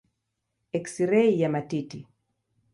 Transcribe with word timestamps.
Eksirei 0.79 1.39
ya 1.43 1.49
matiti. 1.57 1.99